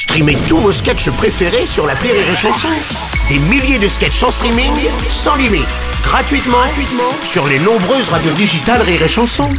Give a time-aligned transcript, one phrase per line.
[0.00, 2.68] Streamez tous vos sketchs préférés sur la Rire et Chanson.
[3.28, 4.72] Des milliers de sketchs en streaming,
[5.10, 5.68] sans limite,
[6.02, 9.50] gratuitement, gratuitement sur les nombreuses radios digitales Rire et Chanson.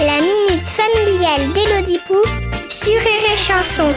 [0.00, 2.18] La minute familiale d'Élodie Pou
[2.68, 3.94] sur Rire et Chanson.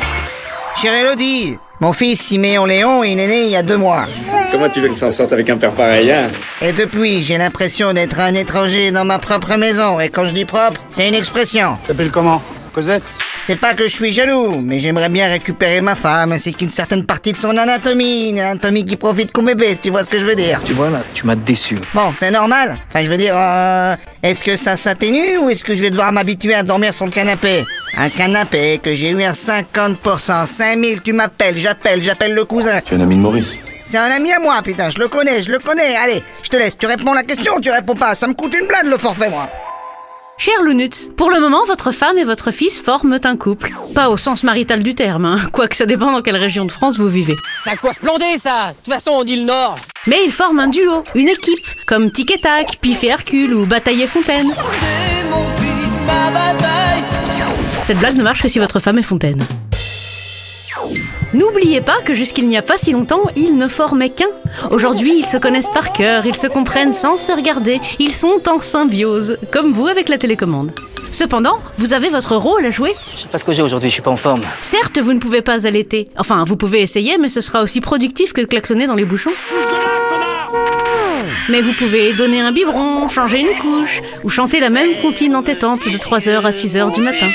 [0.81, 4.05] Chère Elodie, mon fils Siméon Léon il est né il y a deux mois.
[4.53, 6.29] Comment tu veux qu'il s'en sorte avec un père pareil, hein?
[6.61, 9.99] Et depuis, j'ai l'impression d'être un étranger dans ma propre maison.
[9.99, 11.77] Et quand je dis propre, c'est une expression.
[11.85, 12.41] T'appelles comment?
[12.75, 13.03] Cosette
[13.45, 17.05] C'est pas que je suis jaloux, mais j'aimerais bien récupérer ma femme ainsi qu'une certaine
[17.05, 18.31] partie de son anatomie.
[18.31, 20.59] Une anatomie qui profite qu'on bébé, si tu vois ce que je veux dire.
[20.65, 21.79] Tu vois là, tu m'as déçu.
[21.93, 22.77] Bon, c'est normal.
[22.89, 26.11] Enfin, je veux dire, euh, est-ce que ça s'atténue ou est-ce que je vais devoir
[26.11, 27.63] m'habituer à dormir sur le canapé?
[27.97, 30.45] Un canapé que j'ai eu à 50%.
[30.45, 32.81] 5000, tu m'appelles, j'appelle, j'appelle le cousin.
[32.85, 33.57] Tu es un ami de Maurice.
[33.85, 35.95] C'est un ami à moi, putain, je le connais, je le connais.
[35.95, 38.15] Allez, je te laisse, tu réponds à la question, tu réponds pas.
[38.15, 39.47] Ça me coûte une blinde le forfait, moi.
[40.37, 43.73] Cher Lounuts, pour le moment, votre femme et votre fils forment un couple.
[43.93, 46.97] Pas au sens marital du terme, hein, quoique ça dépend dans quelle région de France
[46.97, 47.35] vous vivez.
[47.63, 50.67] Ça quoi splendé ça De toute façon on dit le Nord Mais ils forment un
[50.67, 54.51] duo, une équipe, comme Tic et Tac, Pif et Hercule ou Bataille et Fontaine.
[57.81, 59.41] Cette blague ne marche que si votre femme est Fontaine.
[61.35, 64.29] N'oubliez pas que jusqu'il n'y a pas si longtemps, ils ne formaient qu'un.
[64.71, 68.57] Aujourd'hui, ils se connaissent par cœur, ils se comprennent sans se regarder, ils sont en
[68.59, 70.71] symbiose, comme vous avec la télécommande.
[71.11, 72.93] Cependant, vous avez votre rôle à jouer.
[73.17, 74.43] Je sais pas ce que j'ai aujourd'hui, je suis pas en forme.
[74.61, 76.09] Certes, vous ne pouvez pas allaiter.
[76.17, 79.33] Enfin, vous pouvez essayer, mais ce sera aussi productif que de klaxonner dans les bouchons.
[81.49, 85.87] Mais vous pouvez donner un biberon, changer une couche, ou chanter la même comptine entêtante
[85.87, 87.27] de 3h à 6h du matin.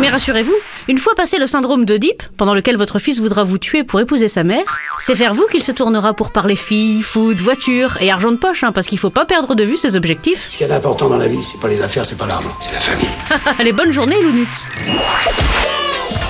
[0.00, 0.54] Mais rassurez-vous,
[0.88, 4.28] une fois passé le syndrome d'Oedipe, pendant lequel votre fils voudra vous tuer pour épouser
[4.28, 8.32] sa mère, c'est vers vous qu'il se tournera pour parler filles, foot, voiture et argent
[8.32, 10.48] de poche, hein, parce qu'il faut pas perdre de vue ses objectifs.
[10.48, 12.54] Ce qu'il y a d'important dans la vie, c'est pas les affaires, c'est pas l'argent,
[12.60, 13.08] c'est la famille.
[13.58, 14.46] Allez, bonne journée, Lounuts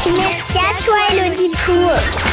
[0.06, 2.29] Merci à toi, Élodie Pou.